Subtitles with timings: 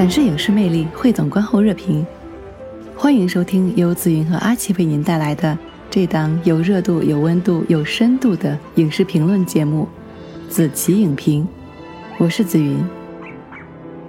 [0.00, 2.06] 展示影视魅力，汇总观后热评。
[2.96, 5.58] 欢迎收听由紫云和阿奇为您带来的
[5.90, 9.86] 这档有热度、有温度、有深度的影视评论节目
[10.48, 11.44] 《紫琪影评》。
[12.16, 12.82] 我是紫云。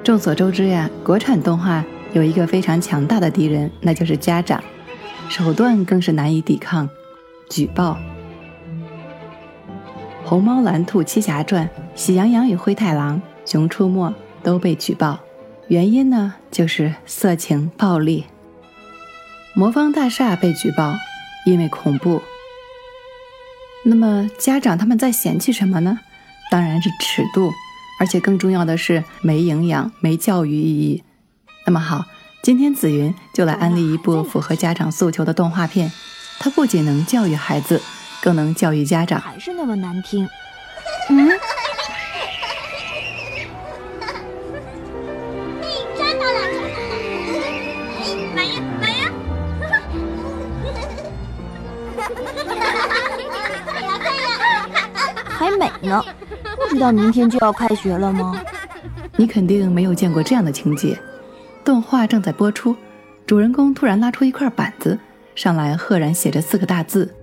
[0.01, 1.83] 众所周知呀，国产动画
[2.13, 4.63] 有一个非常强大的敌人，那就是家长，
[5.27, 6.89] 手段更是难以抵抗——
[7.51, 7.97] 举报。
[10.26, 13.17] 《虹猫蓝兔七侠传》《喜羊羊与灰太狼》
[13.51, 14.09] 《熊出没》
[14.41, 15.20] 都被举报，
[15.67, 18.26] 原因呢就是色情暴力。
[19.54, 20.95] 魔方大厦被举报，
[21.45, 22.21] 因为恐怖。
[23.84, 25.99] 那么家长他们在嫌弃什么呢？
[26.49, 27.51] 当然是尺度，
[27.99, 31.04] 而且更重要的是没营养、没教育意义。
[31.65, 32.05] 那么好，
[32.43, 35.91] 今天紫云就来安利一部符合家长诉求的动画片，
[36.39, 37.82] 它不仅能教育孩子，
[38.21, 39.20] 更能教育家长。
[39.20, 40.27] 还是那么难听。
[41.09, 41.29] 嗯，
[55.62, 56.04] 美呢。
[56.57, 58.35] 不知道明天就要开学了吗？
[59.17, 60.98] 你肯定没有见过这样的情节：
[61.63, 62.76] 动画正在播出，
[63.27, 64.97] 主人公突然拉出一块板子，
[65.35, 67.13] 上来赫然写着四个大字：“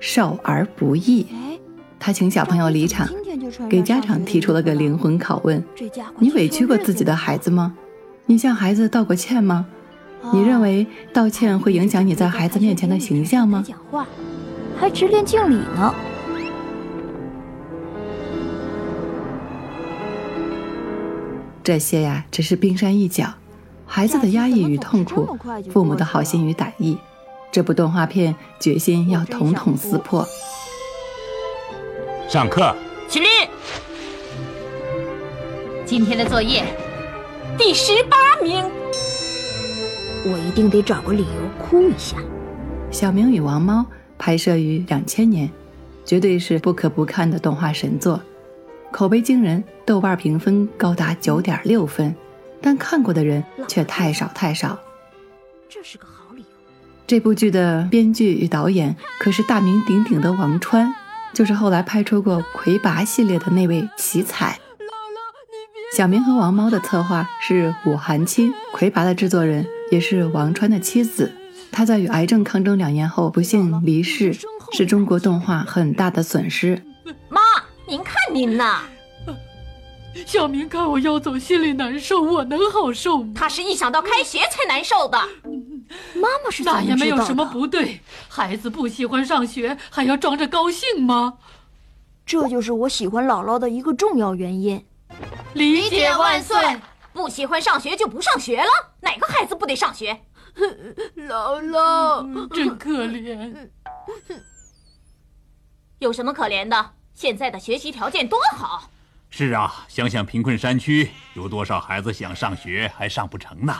[0.00, 1.26] 少儿不宜。
[1.30, 1.58] 哎，”
[2.00, 3.08] 他请小朋友离场，
[3.68, 5.62] 给家长提出了个灵魂拷问：
[6.18, 7.74] 你委屈过自己的孩子吗？
[8.26, 9.66] 你向孩子道过歉吗？
[10.32, 13.64] 你认为道歉会影响你在孩子面前的形象吗？
[14.78, 15.94] 还直练敬礼呢。
[21.66, 23.26] 这些呀，只是冰山一角。
[23.86, 25.36] 孩子的压抑与痛苦，
[25.72, 26.96] 父母的好心与歹意，
[27.50, 30.24] 这部动画片决心要统统撕破。
[32.28, 32.72] 上课，
[33.08, 33.26] 起立！
[35.84, 36.62] 今天的作业
[37.58, 38.64] 第十八名，
[40.22, 42.16] 我一定得找个理由哭一下。
[42.92, 43.80] 《小明与王猫》
[44.16, 45.50] 拍摄于两千年，
[46.04, 48.20] 绝对是不可不看的动画神作，
[48.92, 52.14] 口碑惊人，豆瓣评分高达九点六分，
[52.60, 54.78] 但看过的人却太少太少。
[55.68, 56.46] 这是个好理由。
[57.06, 60.94] 这部剧的编剧与导演可是大名鼎鼎的王川，
[61.34, 64.58] 就是后来拍出过《魁拔》系列的那位奇才。
[65.94, 71.32] 小明和王猫的策划是武寒清，《魁拔》的制作人也是王川的妻子。
[71.70, 74.34] 他在与癌症抗争两年后不幸离世，
[74.72, 76.82] 是中国动画很大的损失。
[77.28, 77.40] 妈，
[77.88, 78.82] 您看您呐，
[80.26, 83.32] 小明看我要走，心里难受，我能好受吗？
[83.36, 85.18] 他是一想到开学才难受的。
[86.14, 91.38] 妈妈是怎么那也没有什么不对，孩子不喜欢上学，还要装着高兴吗？
[92.24, 94.84] 这就是我喜欢姥姥的一个重要原因。
[95.54, 96.56] 理解万岁！
[97.12, 98.68] 不喜欢上学就不上学了，
[99.00, 100.12] 哪个孩子不得上学？
[101.16, 103.68] 姥姥，真可怜。
[106.00, 106.90] 有什么可怜的？
[107.16, 108.90] 现在的学习条件多好。
[109.30, 113.74] 是啊，想想贫困山区有多少孩子想上学还上不成呢？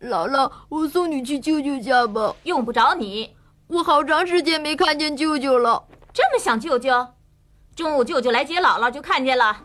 [0.00, 2.32] 姥姥，我送你去舅舅家吧。
[2.44, 3.34] 用不着你，
[3.66, 5.84] 我好长时间没看见舅舅了。
[6.12, 7.08] 这么想舅舅？
[7.74, 9.56] 中午舅舅来接姥姥就看见了。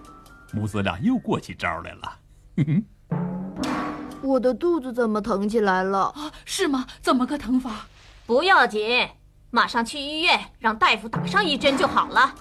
[0.51, 2.17] 母子俩又过起招来了。
[4.23, 6.05] 我的肚子怎么疼起来了？
[6.15, 6.87] 啊，是吗？
[6.99, 7.85] 怎么个疼法？
[8.25, 9.07] 不要紧，
[9.51, 12.33] 马上去医院让大夫打上一针就好了，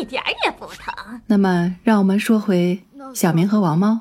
[0.00, 0.92] 一点儿也不疼。
[1.26, 2.82] 那么，让我们说回
[3.14, 4.00] 《小明和王猫》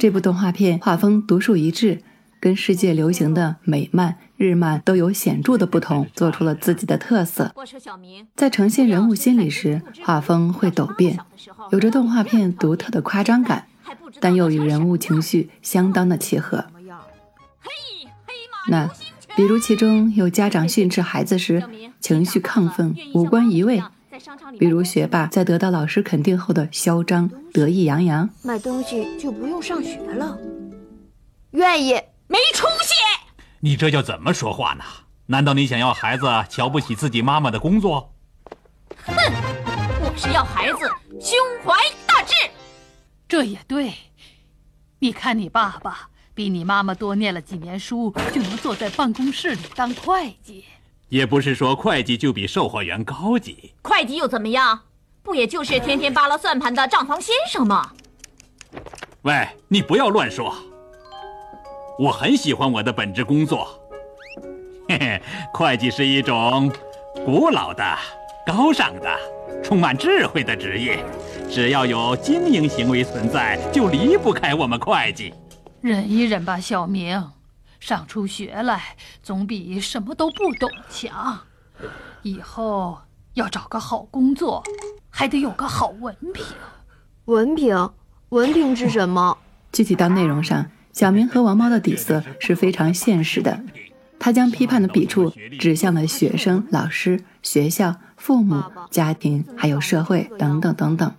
[0.00, 2.02] 这部动画片，画风独树一帜，
[2.40, 7.52] 跟世界流行的美漫、日漫都有显著的不同，做出了自己的特色。
[7.56, 11.18] 我说小明，在呈现人物心理时，画风会陡变，
[11.70, 13.66] 有着动画片独特的夸张感，
[14.20, 16.66] 但又与人物情绪相当的契合。
[18.68, 18.90] 那
[19.36, 21.62] 比如其中有家长训斥孩子时
[22.00, 23.82] 情绪亢奋、五官移位，
[24.58, 28.28] 比如学霸在得到老师肯定后的嚣张、得意洋洋。
[28.42, 30.38] 买东西就不用上学了。
[31.52, 32.00] 愿意。
[32.28, 32.92] 没出息！
[33.60, 34.82] 你这叫怎么说话呢？
[35.26, 38.12] 难道你想要孩子瞧不起自己妈妈的工作？
[39.04, 39.14] 哼，
[40.00, 40.78] 我是要孩子
[41.20, 41.72] 胸怀
[42.04, 42.34] 大志。
[43.28, 43.94] 这也对，
[44.98, 50.64] 你看你爸爸比你妈妈多念了几年书，就能坐在办公室里当会计。
[51.08, 54.80] 也不是说会计就比售货员高级，会计又怎么样？
[55.22, 57.90] 不也就是天天扒拉算盘的账房先生吗？
[59.22, 60.54] 喂，你不要乱说。
[61.98, 63.68] 我很喜欢我的本职工作。
[64.88, 65.22] 嘿嘿，
[65.52, 66.70] 会计是一种
[67.24, 67.84] 古老的、
[68.46, 69.18] 高尚的、
[69.62, 71.04] 充满智慧的职业。
[71.48, 75.32] 只要有经营行为存在，就离不开我们会计。
[75.80, 77.20] 忍一忍吧，小明，
[77.86, 81.38] 上出学来总比什么都不懂强。
[82.22, 82.98] 以后
[83.34, 84.64] 要找个好工作。
[85.08, 86.44] 还得有个好文凭，
[87.26, 87.90] 文凭，
[88.30, 89.38] 文凭是什么？
[89.72, 93.62] 具体到内容上，小明和王猫的底色是非常现实的。
[94.18, 101.14] 他将批判的笔触指向了学生、老师、学校、父母、家庭，还有社会等等等等。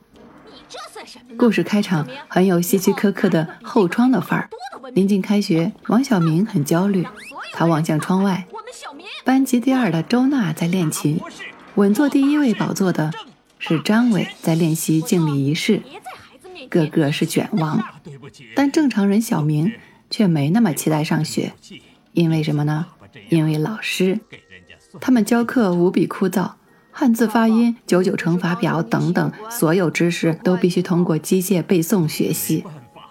[0.70, 4.50] 这算什么故事开场很有希区柯克的后窗的范儿。
[4.94, 7.06] 临近开学，王小明很焦虑，
[7.54, 8.46] 他望向窗外，
[9.24, 11.20] 班级第二的周娜在练琴，
[11.76, 13.12] 稳坐第一位宝座的。
[13.60, 15.82] 是张伟在练习敬礼仪式，
[16.70, 17.84] 个个是卷王，
[18.56, 19.74] 但正常人小明
[20.12, 21.54] 却没那么期待上学，
[22.14, 22.86] 因为什么呢？
[23.30, 24.20] 因为老师，
[25.02, 26.52] 他们教课无比枯燥，
[27.00, 32.66] 汉字发音、九九乘法表等等，所有知识都必须通过机械背诵学习。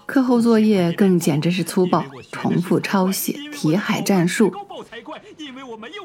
[0.07, 4.53] 课后作业更简直是粗暴，重复抄写、题海战术。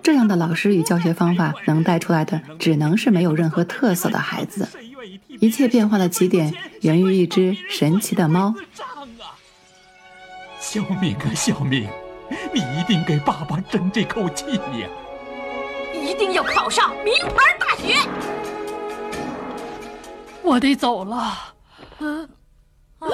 [0.04, 4.70] 这样的老师与教学方法，能带出来的只能是没有任何特色的孩子。
[5.40, 8.54] 一切变化的起点源于一只神奇的猫。
[10.60, 11.88] 小明啊，小明，
[12.54, 14.88] 你一定给爸爸争这口气呀！
[16.12, 17.96] 一定要考上名牌大学。
[20.44, 21.54] 我得走了。
[22.00, 22.28] 嗯。
[23.00, 23.08] 啊！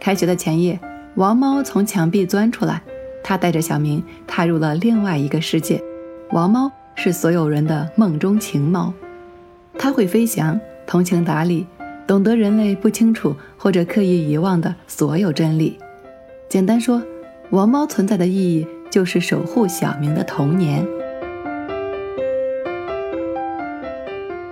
[0.00, 0.80] 开学的前夜，
[1.16, 2.82] 王猫从墙壁钻出来，
[3.22, 5.80] 它带着小明踏入了另外一个世界。
[6.30, 8.92] 王猫是所有人的梦中情猫，
[9.78, 11.66] 它会飞翔，通情达理，
[12.06, 15.78] 懂得人类不清楚或者刻意遗忘的所有真理。
[16.48, 17.02] 简单说，
[17.50, 20.86] 王猫存在的意义就是守护小明的童年。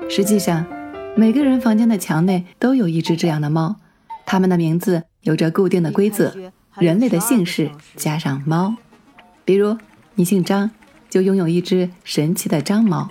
[0.09, 0.65] 实际上，
[1.17, 3.77] 每个人房间的墙内都有一只这样的猫，
[4.25, 5.05] 它们的名字。
[5.23, 6.35] 有着固定的规则，
[6.79, 8.75] 人类的姓氏加上猫，
[9.45, 9.77] 比如
[10.15, 10.71] 你姓张，
[11.11, 13.11] 就拥有一只神奇的张猫。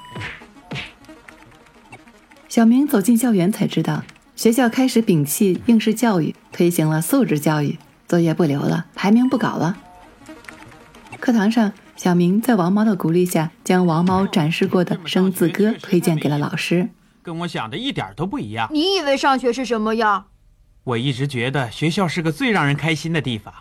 [2.47, 4.03] 小明走进校园才知道，
[4.39, 7.77] 学校开始摒弃应试教育，推行了素质教育，
[8.07, 9.75] 作业不留了，排名不搞了。
[11.19, 16.88] 课堂上，小明在王猫的鼓励下，将王猫展示过的生字歌推荐给了老师。
[17.21, 18.69] 跟我想的一点都不一样。
[18.71, 20.27] 你以为上学是什么样？
[20.86, 23.53] 我一直觉得学校是个最让人开心的地方。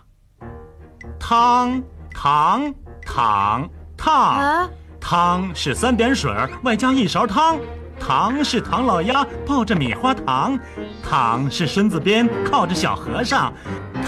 [1.18, 1.82] 汤
[2.14, 2.72] 糖
[3.04, 4.70] 糖糖，
[5.00, 6.32] 汤是三点水
[6.62, 7.58] 外加一勺汤，
[8.00, 10.58] 糖是唐老鸭抱着米花糖，
[11.02, 13.52] 糖是身子边靠着小和尚，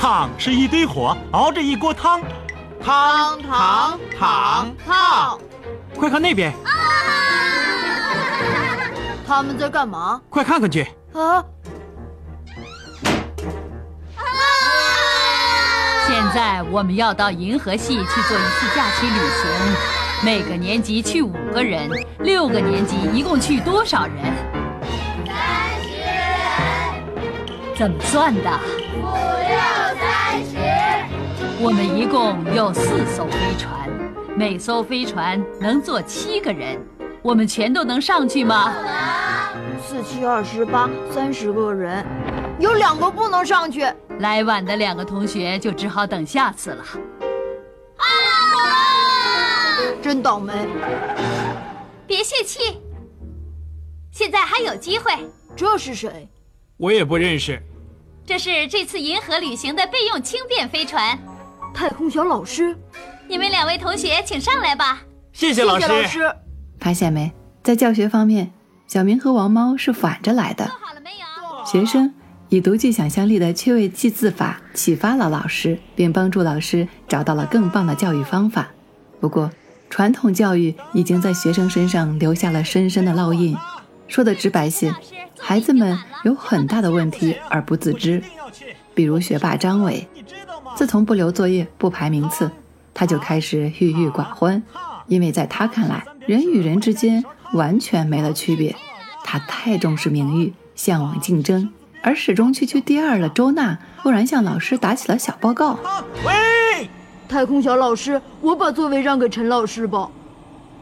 [0.01, 2.21] 烫是一堆火熬着一锅汤，
[2.83, 5.39] 汤糖糖烫，
[5.97, 6.53] 快看那边！
[9.27, 10.21] 他们在干嘛？
[10.29, 10.83] 快看看去！
[11.13, 11.45] 啊！
[16.07, 19.47] 现在我们要到银河系去做一次假期旅行，
[20.23, 24.17] 每个年级去五个人，六个年级一共去多少人？
[25.27, 26.15] 三十人。
[27.75, 28.51] 怎么算的？
[28.99, 29.59] 五六
[29.99, 30.59] 三十。
[31.59, 33.89] 我们一共有四艘飞船，
[34.37, 36.79] 每艘飞船能坐七个人，
[37.23, 38.75] 我们全都能上去吗？
[38.75, 39.81] 能。
[39.81, 42.05] 四七二十八，三十个人，
[42.59, 43.91] 有两个不能上去。
[44.19, 46.85] 来晚的两个同学就只好等下次了。
[47.97, 48.05] 啊！
[50.03, 50.53] 真倒霉！
[52.07, 52.81] 别泄气，
[54.11, 55.13] 现在还有机会。
[55.57, 56.29] 这是谁？
[56.77, 57.63] 我也不认识。
[58.25, 61.19] 这是这次银河旅行的备用轻便飞船。
[61.75, 62.77] 太空小老师，
[63.29, 65.03] 你们两位同学请上来吧。
[65.33, 65.89] 谢谢老师。
[66.79, 67.33] 发现没，
[67.63, 68.53] 在教学方面，
[68.87, 70.65] 小明和王猫是反着来的。
[70.65, 71.65] 做好了没有？
[71.65, 72.15] 学生。
[72.49, 78.73] 以独具想象力的趣味记字法启发了老师，并帮助老师找到了更棒的教育方法。
[79.21, 79.49] 不过，
[79.91, 83.55] 传统教育已经在学生身上留下了深深的烙印。
[84.09, 84.95] 说的直白些，
[85.39, 88.23] 孩子们有很大的问题而不自知，
[88.95, 90.09] 比如学霸张伟，
[90.75, 92.51] 自从不留作业、不排名次，
[92.95, 94.63] 他就开始郁郁寡欢，
[95.07, 98.75] 因为在他看来，人与人之间完全没了区别。
[99.25, 101.71] 他太重视名誉，向往竞争，
[102.03, 105.79] 而始终区区第二的周娜忽然向老师打起了小报告。
[106.25, 106.91] 喂，
[107.31, 110.11] 太空小老师，我把座位让给陈老师吧。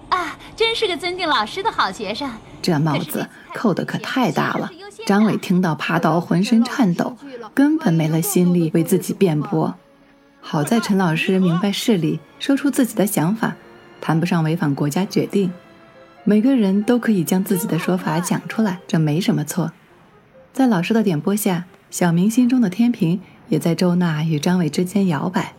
[0.09, 2.27] 啊，真是个尊敬老师的好学生。
[2.63, 4.71] 这帽子扣的可太大了。
[5.07, 7.15] 张伟听到怕到浑身颤抖，
[7.53, 9.75] 根本没了心力为自己辩驳。
[10.41, 13.55] 好在陈老师明白事理，说出自己的想法，
[14.01, 15.53] 谈不上违反国家决定。
[16.25, 19.73] 每个人都可以将自己的说法讲出来，这没什么错。
[20.55, 25.53] 在老师的点拨下，小明心中的天平也在周娜与张伟之间摇摆。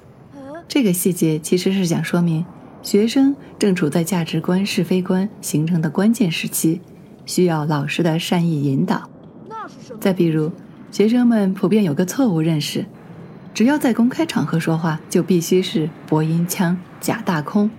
[0.69, 2.45] 这个细节其实是想说明，
[2.83, 6.79] 学生正处在价值观、是非观形成的关键时期，
[7.25, 9.09] 需要老师的善意引导。
[9.99, 10.51] 再比如，
[10.91, 12.85] 学生们普遍有个错误认识：
[13.51, 17.71] 只要在公开场合说话，就必须是播音腔、假大空。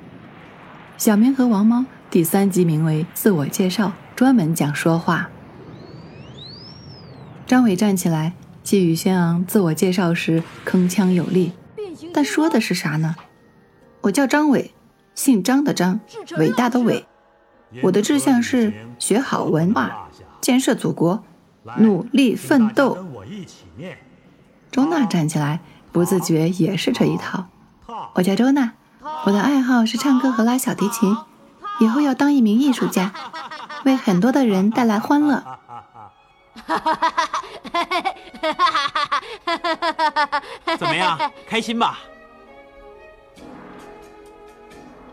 [0.99, 1.87] 小明和王猫。
[2.11, 5.31] 第三集名为“自我介绍”，专门讲说话。
[7.47, 8.33] 张伟站起来，
[8.65, 11.53] 气宇轩昂，自我介绍时铿锵有力。
[12.13, 13.15] 但说的是啥呢？
[14.03, 14.75] 我叫张伟，
[15.15, 16.01] 姓张的张，
[16.39, 17.07] 伟大的伟。
[17.83, 20.09] 我的志向是学好文化，
[20.41, 21.23] 建设祖国，
[21.79, 22.99] 努力奋斗。
[24.71, 25.61] 周娜站起来，
[25.93, 27.47] 不自觉也是这一套。
[28.15, 28.73] 我叫周娜，
[29.27, 31.17] 我的爱好是唱歌和拉小提琴。
[31.81, 33.13] 以后要当一名艺术家，
[33.85, 35.45] 为很多的人带来欢乐。
[40.79, 42.01] 怎么样，开心吧？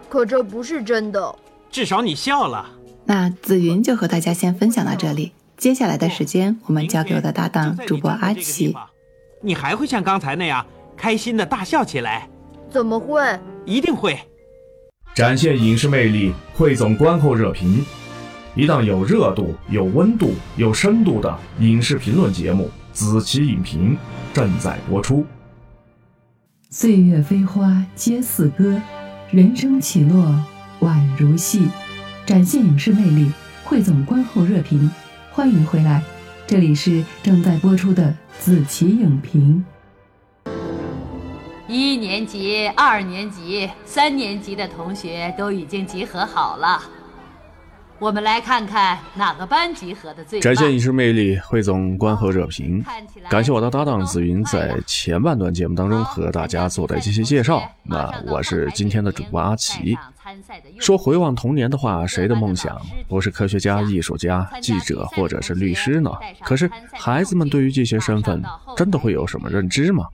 [0.09, 1.35] 可这不是真的。
[1.69, 2.65] 至少你笑了。
[3.05, 8.75] 那紫云就和大家先分享到这里，接下来的时间我们交给我的搭档主播阿奇。
[9.41, 12.29] 你还会像刚才那样开心的大笑起来？
[12.69, 13.21] 怎么会？
[13.65, 14.17] 一定会。
[15.13, 17.85] 展现影视魅力，汇总观后热评，
[18.55, 22.65] 一档有热度、有温度、有深度的影视评论节目
[22.97, 23.95] 《子期影评》
[24.35, 25.23] 正在播出。
[26.71, 28.81] 岁月飞花皆似歌，
[29.29, 30.33] 人生起落
[30.79, 31.67] 宛如戏。
[32.25, 33.31] 展现影视魅力，
[33.63, 34.89] 汇总观后热评，
[35.31, 36.01] 欢迎回来，
[36.47, 38.03] 这里是正在播出的
[38.39, 39.63] 《子期影评》。
[41.67, 46.81] 一年级、二年级、三年级的同学都已经集合好了，
[47.99, 50.39] 我们来看看哪个班集合的最。
[50.39, 52.83] 展现影视魅力，汇总观后热评。
[53.27, 57.61] 感谢我的搭档紫云在前半段节目当中和大家做的这些介绍。
[57.83, 59.97] 那我是今天的主播阿奇。
[60.79, 66.11] 说回望童年的话，谁的梦想不是科学家、艺术家、记者或者是律师呢？
[66.43, 68.43] 可是孩子们对于这些身份，
[68.75, 70.05] 真的会有什么认知吗？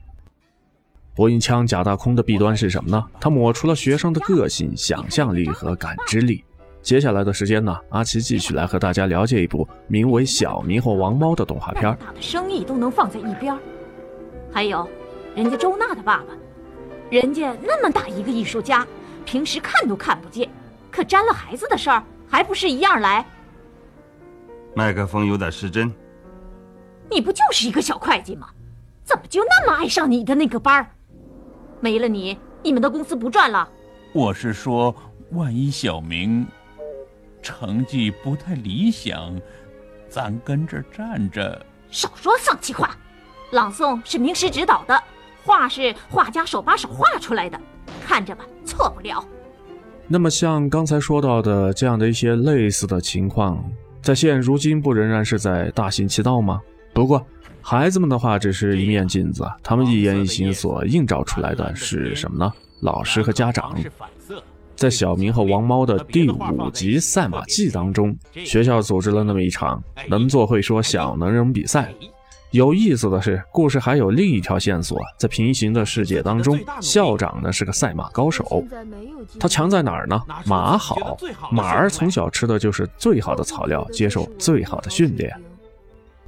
[1.14, 3.04] 播音腔假大空的弊端是什么呢？
[3.20, 6.42] 它抹除了学生的个性、想象力和感知力。
[6.84, 11.84] 接下来的时间呢，阿奇继续来和大家了解一部名为《小明和王猫》的动画片。
[11.98, 13.58] 大的生意都能放在一边
[14.52, 14.86] 还有，
[15.34, 16.26] 人家周娜的爸爸，
[17.08, 18.86] 人家那么大一个艺术家，
[19.24, 20.46] 平时看都看不见，
[20.90, 23.24] 可沾了孩子的事儿，还不是一样来？
[24.74, 25.90] 麦克风有点失真。
[27.10, 28.48] 你不就是一个小会计吗？
[29.04, 30.86] 怎么就那么爱上你的那个班儿？
[31.80, 33.66] 没了你，你们的公司不赚了。
[34.12, 34.94] 我是说，
[35.30, 36.46] 万一小明
[37.44, 39.38] 成绩不太理想，
[40.08, 41.64] 咱跟这站着。
[41.90, 42.96] 少说丧气话！
[43.52, 44.98] 朗诵是名师指导的，
[45.44, 47.60] 画是画家手把手画出来的，
[48.04, 49.22] 看着吧，错不了。
[50.08, 53.62] 那么，像刚才说到的这样的一些类似的情况，
[54.00, 56.60] 在现如今不仍然是在大行其道吗？
[56.94, 57.24] 不过。
[57.66, 62.52] 孩子们的话只是一面镜子，他们一言一行所映照出来的是什么呢？
[62.80, 63.74] 老师和家长。
[64.76, 71.92] 在小明和王猫的第五集《赛马季》当中，学校组织了那么一场能做会说小能人比赛。
[72.50, 78.64] 有意思的是，故事还有另一条线索，在平行的世界当中，校长呢是个赛马高手。
[79.40, 80.20] 他强在哪儿呢？
[80.44, 81.16] 马好，
[81.50, 85.32] 马儿从小吃的就是最好的草料，接受最好的训练。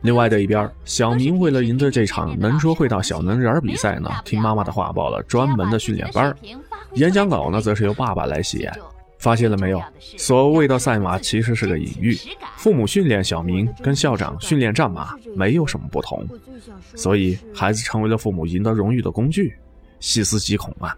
[0.02, 6.34] 另外的一边，小明为了赢得这场能说会道小能人比赛呢，听妈妈的话报了专门的训练班
[6.94, 8.72] 演讲稿呢，则是由爸爸来写。
[9.18, 9.82] 发现了没有？
[10.18, 12.14] 所谓的赛马其实是个隐喻，
[12.56, 16.24] 父母训练小明，跟校长训练战马没有什么不同。
[16.94, 19.56] 所以，孩子成为了父母赢得荣誉的工具。
[20.00, 20.94] 细思极恐啊！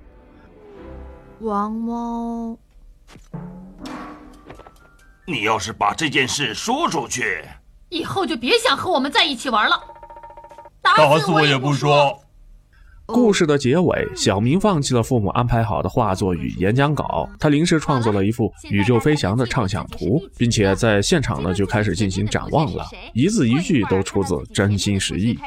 [1.41, 2.59] 王猫。
[5.25, 7.41] 你要是把这件事说出去，
[7.89, 9.81] 以后就别想和我们在一起玩了。
[10.83, 12.19] 打死我也不说。
[13.07, 25.39] 故事的结尾，小明放弃了父母安排好的画作与演讲稿，他临时创作了一幅宇宙飞翔的畅想图，并且在现场呢就开始进行展望了，一字一句都出自真心实意。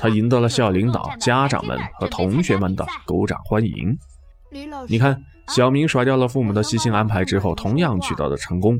[0.00, 3.96] 他赢得了校领导、家长们和同学们的鼓掌欢迎。
[4.88, 5.22] 你看，
[5.54, 8.76] 小明甩掉了父母的悉心安排之后，同样取得了成功。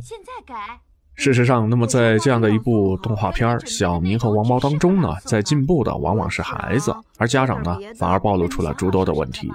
[1.16, 9.50] 事实上，那么在这样的一部动画片《小明和王猫》当中呢，在进步的往往是孩子，而家长呢反而暴露出了诸多的问题。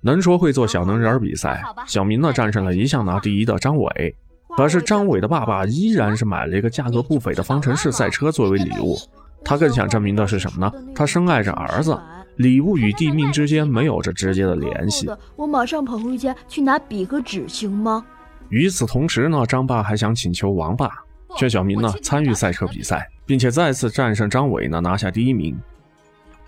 [0.00, 4.14] 能说会做小能人比赛，小明呢战胜了一向拿第一的张伟，
[4.56, 8.96] 可是张伟的爸爸依然是买了一个价格不菲的方程式赛车作为礼物。
[9.44, 10.72] 他更想证明的是什么呢？
[10.94, 11.98] 他深爱着儿子，
[12.36, 15.10] 礼物与地命之间没有着直接的联系。
[15.34, 18.06] 我马上跑回家去拿笔和纸，行吗？
[18.50, 20.90] 与此同时呢，张爸还想请求王爸
[21.36, 25.58] 劝小明呢参与赛车比赛，并且再次战胜张伟呢拿下第一名。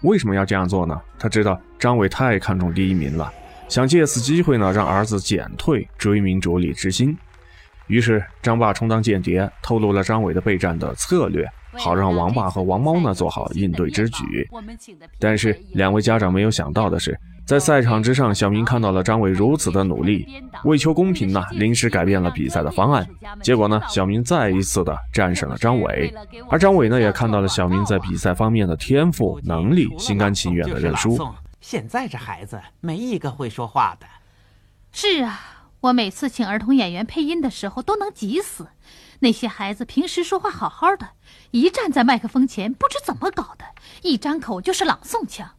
[0.03, 1.01] 为什么要这样做呢？
[1.17, 3.33] 他知道张伟太看重第一名了，
[3.69, 7.17] 想借此机会呢让儿子减退追名逐利之心。
[7.87, 14.49] 于是张爸充当间谍，透露了张伟的备战的策略，好让王爸和王猫呢做好应对之举。
[15.21, 17.17] 但是两位家长没有想到的是。
[17.45, 23.07] 在赛场之上，小明看到了张伟如此的努力，为求公平呢，临时改变了比赛的方案。
[23.43, 26.15] 结果呢，小明再一次的战胜了张伟，
[26.49, 31.19] 而张伟呢，也看到了小明在比赛方面的天赋能力，心甘情愿的认输。
[31.61, 34.07] 现在这孩子没一个会说话的。
[34.93, 38.69] 是啊，我每次请儿童演员配音的时候都能急死。
[39.19, 41.11] 那些孩子平时说话好好的，
[41.51, 43.65] 一站在麦克风前，不知怎么搞的，
[44.03, 45.51] 一张口就是朗诵腔。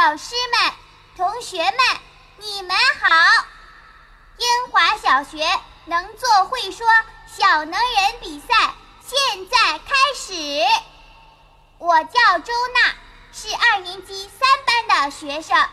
[0.00, 0.72] 老师们、
[1.16, 1.74] 同学们，
[2.36, 3.44] 你们好！
[4.36, 5.44] 英华小学
[5.86, 6.86] 能做会说
[7.26, 8.46] 小能人比赛
[9.04, 10.32] 现在开始。
[11.78, 12.94] 我叫周娜，
[13.32, 14.48] 是二年级三
[14.86, 15.68] 班的学生。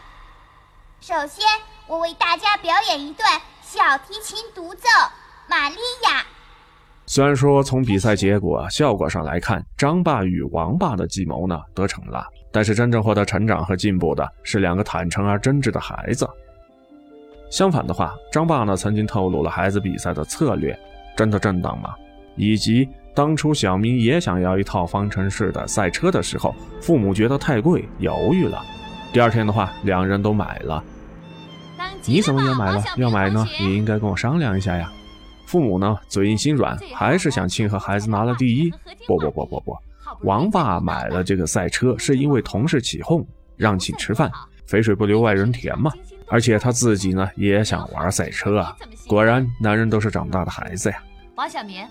[1.01, 1.47] 首先，
[1.85, 4.89] 我为大家表演一段小提琴独奏
[5.45, 6.21] 《玛利亚》。
[7.07, 12.25] 虽然说从比赛结果、效果上来看，张爸与王爸的计谋呢得逞了。
[12.51, 16.27] 但是真正获得成长和进步的是两个坦诚而真挚的孩子。
[17.51, 20.77] 相反的话，张爸呢曾经透露了孩子比赛的策略，
[21.15, 21.93] 真的正当吗？
[22.35, 28.61] 以及当初小明也想要一套方程式的赛车的时候，父母觉得太贵，犹豫了。
[29.13, 30.83] 第二天的话，两人都买了。
[32.05, 32.83] 你怎么也买了？
[32.97, 34.91] 要买呢，你应该跟我商量一下呀。
[35.55, 38.69] 父母呢嘴硬心软，还是想庆贺孩子拿了第一。
[39.07, 39.77] 不不不不不。
[40.23, 44.29] 王爸买了这个赛车，是因为同事起哄让请吃饭，
[44.65, 45.89] 肥水不流外人田嘛。
[46.27, 48.75] 而且他自己呢也想玩赛车啊。
[49.07, 51.01] 果然，男人都是长大的孩子呀。
[51.35, 51.87] 王小明。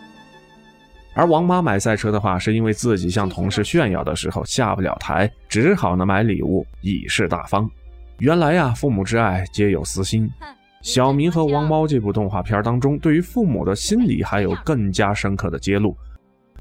[1.14, 7.66] 而王妈买赛车的话，是因为自己向同事炫耀的时候下不了台，只好呢买礼物以示大方。
[8.18, 10.31] 原来呀，父母之爱皆有私心。
[10.85, 15.97] 小明和王猫这部动画片当中，对于父母的心理还有更加深刻的揭露。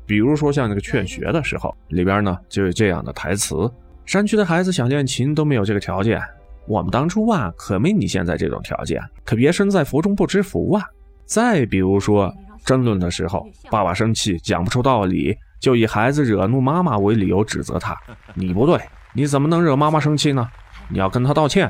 [0.06, 3.70] 比如说像那个劝学的时候，里边呢就有这样的台词：
[4.06, 6.22] 山区的孩子想练琴都没有这个条件，
[6.66, 10.82] 我们当初啊可没你现在这种条件，可别身在福中不知福啊。
[11.26, 12.34] 再比如说
[12.64, 17.94] 争论的时候，爸爸生气讲不出道理，就以孩子惹怒妈妈为理由指责他，
[18.34, 18.80] 你不对，
[19.12, 20.50] 你怎么能惹妈妈生气呢？
[20.88, 21.70] 你要跟他道歉。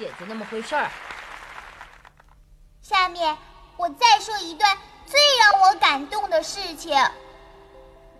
[0.00, 0.88] 也就那么回事儿。
[2.88, 3.36] 下面
[3.76, 4.70] 我再说一段。
[5.06, 6.96] 最让我感动的事情，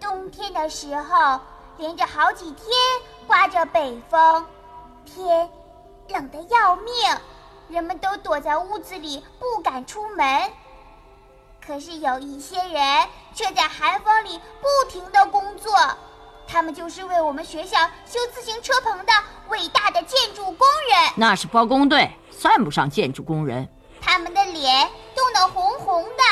[0.01, 1.41] 冬天的时候，
[1.77, 2.67] 连着好几天
[3.29, 4.45] 刮着北风，
[5.05, 5.49] 天
[6.09, 6.93] 冷得要命，
[7.69, 10.51] 人们都躲在屋子里不敢出门。
[11.65, 15.73] 可是有一些人却在寒风里不停的工作，
[16.49, 19.13] 他们就是为我们学校修自行车棚的
[19.49, 21.13] 伟大的建筑工人。
[21.17, 23.69] 那是包工队，算不上建筑工人。
[24.07, 26.23] 他们的脸冻得红红的。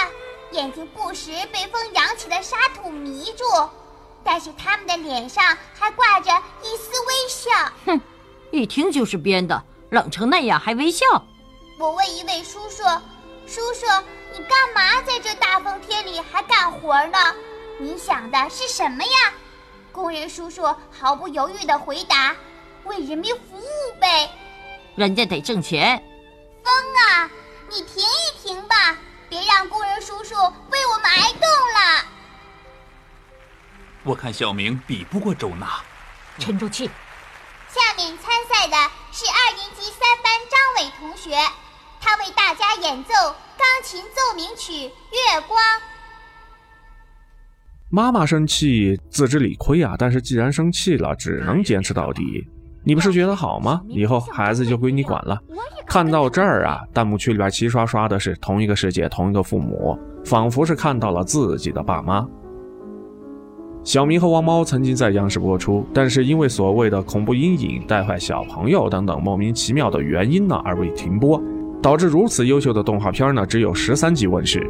[0.52, 3.44] 眼睛不时被风扬起的沙土迷住，
[4.22, 5.44] 但是他们的脸上
[5.76, 6.30] 还挂着
[6.62, 7.50] 一丝微笑。
[7.84, 8.00] 哼，
[8.52, 9.60] 一听就是编的，
[9.90, 11.04] 冷成那样还微笑。
[11.76, 12.84] 我问一位叔叔
[13.48, 13.84] ：“叔叔，
[14.32, 17.18] 你干嘛在这大风天里还干活呢？
[17.80, 19.34] 你想的是什么呀？”
[19.90, 22.36] 工人叔叔毫不犹豫地回答
[22.86, 24.30] ：“为人民服务呗。”
[24.94, 26.00] 人家得挣钱。
[26.62, 27.28] 风啊，
[27.74, 28.96] 你停一停吧。
[29.28, 30.34] 别让工人叔叔
[30.70, 32.04] 为我们挨冻了。
[34.04, 35.82] 我看小明比不过周娜，
[36.38, 36.88] 沉住气。
[37.68, 38.76] 下面参赛的
[39.10, 41.36] 是二年级三班张伟同学，
[42.00, 43.12] 他为大家演奏
[43.58, 45.60] 钢琴奏鸣曲《月光》。
[47.90, 52.46] 妈妈生气，自知理亏啊，但是既然生气了，只能坚持到底。
[52.84, 53.80] 你不是觉得好吗？
[53.88, 55.38] 以后孩子就归你管了。
[55.86, 62.26] 看到这儿啊，弹幕区里边齐刷刷的是同一个世界，同一个父母，仿佛是看到了自己的爸妈。
[63.82, 71.42] 小明和王猫曾经在央视播出，但是因为所谓的恐怖阴影、带坏小朋友等等莫名其妙的原因呢，而被停播，
[71.82, 74.66] 导致如此优秀的动画片呢只有十三集问世。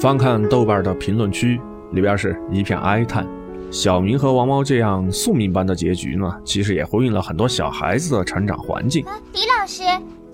[0.00, 1.60] 翻看豆瓣的评论区，
[1.92, 3.26] 里边是一片哀叹。
[3.70, 9.04] 小明和王猫这样宿命般的结局呢，其实也呼应了很多小孩子的成长环境。
[9.32, 9.82] 李老师，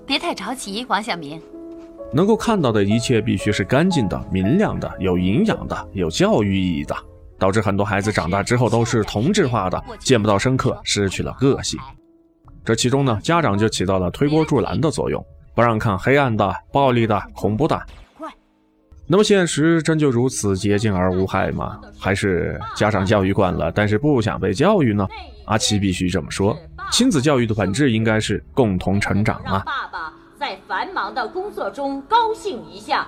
[0.05, 1.41] 别太着急，王小明。
[2.13, 6.95] 能够看到的一切必须是干净的、明亮的、有营养的、有教育意义的，
[7.39, 11.79] 导致很多孩子长大之后都是同质化的，见不到深刻，失去了个性。
[12.63, 17.81] 这其中呢，家长就起到了推波助澜的作用，不让看黑暗的、暴力的、恐怖的。
[19.05, 21.79] 那么现实真就如此洁净而无害吗？
[21.99, 25.05] 还是家长教育惯了，但是不想被教育呢？
[25.45, 26.57] 阿奇必须这么说，
[26.89, 29.61] 亲子教育的本质应该是共同成长啊！
[29.65, 33.07] 爸爸在繁忙的工作中高兴一下，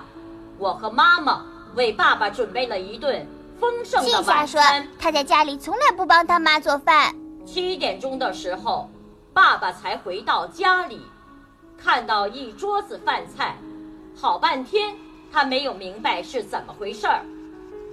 [0.58, 1.42] 我和妈妈
[1.74, 3.26] 为爸爸准备了一顿
[3.58, 4.82] 丰盛的晚餐。
[4.82, 7.14] 说他在家里从来不帮他妈做饭。
[7.46, 8.90] 七点钟的时候，
[9.32, 11.00] 爸爸才回到家里，
[11.82, 13.56] 看到一桌子饭菜，
[14.14, 14.94] 好半天。
[15.32, 17.22] 他没有明白是怎么回事儿，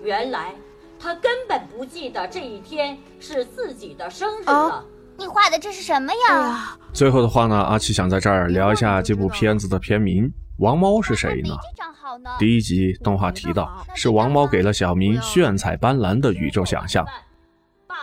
[0.04, 0.54] 原来
[1.00, 4.84] 他根本不记得这一天是自己的生日了。
[5.18, 6.78] 你画的这是什么呀？
[6.92, 10.26] 最后的话呢，阿奇想在这儿聊一下这部片子的片名
[10.58, 11.56] 《王猫是谁呢》。
[12.40, 17.06] 第一集动画提到是王猫给了小明炫彩斑斓的宇宙想象。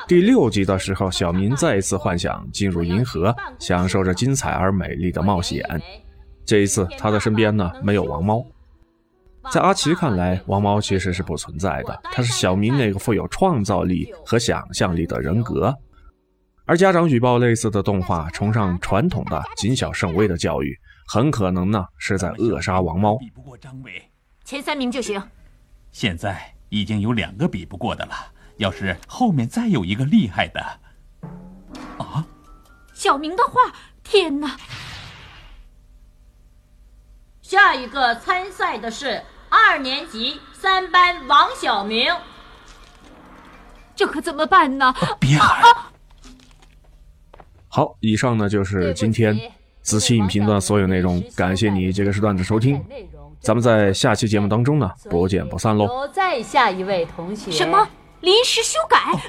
[0.06, 5.64] 第六集的时候，小明再一次幻想进入银河，享受着精彩而美丽的冒险。
[6.44, 8.44] 这一次，他的身边呢没有王猫。
[9.50, 15.74] 在阿奇看来，王猫其实是不存在的，他是小明那个富有创造力和想象力的人格。
[16.66, 23.16] 而家长举报类似的动画，崇尚传统的谨小慎微的教育，很可能呢是在扼杀王猫。
[23.16, 24.10] 比不过张伟，
[24.44, 25.20] 前三名就行。
[25.90, 28.14] 现在已经有两个比不过的了，
[28.58, 30.60] 要是后面再有一个厉害的，
[31.98, 32.24] 啊，
[32.92, 33.74] 小明的话，
[34.04, 34.56] 天哪！
[37.50, 42.14] 下一个参赛的是二年级三班王小明，
[43.96, 44.94] 这可怎么办呢？
[45.18, 45.74] 别喊！
[47.66, 49.36] 好，以上呢就是今天
[49.82, 52.80] 子期影评的所有内容，感谢你这个时段的收听，
[53.40, 56.06] 咱们在下期节目当中呢不见不散喽。
[56.12, 57.88] 再下一位同学，什么
[58.20, 59.20] 临时修改？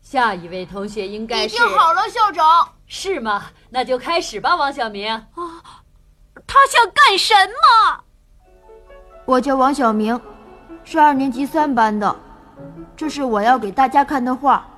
[0.00, 2.74] 下一位同学应该是已经好了，校长。
[2.94, 3.44] 是吗？
[3.70, 5.10] 那就开始吧，王小明。
[5.10, 5.24] 啊，
[6.46, 8.04] 他想干什么？
[9.24, 10.20] 我叫王小明，
[10.84, 12.14] 是二年级三班的。
[12.94, 14.68] 这是我要给大家看的画。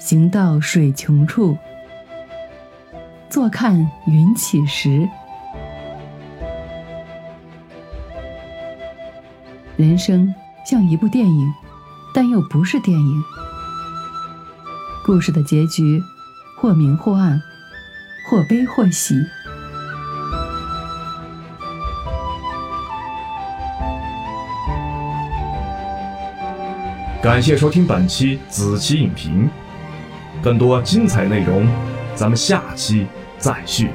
[0.00, 1.56] 行到水穷处，
[3.30, 5.08] 坐看云起时。
[9.76, 10.34] 人生
[10.66, 11.54] 像一部电影，
[12.12, 13.22] 但又不是电影。
[15.08, 16.04] 故事的结局，
[16.54, 17.40] 或明或暗，
[18.28, 19.14] 或悲或喜。
[27.22, 29.48] 感谢收听本期子期影评，
[30.42, 31.66] 更多精彩内容，
[32.14, 33.06] 咱们下期
[33.38, 33.88] 再续。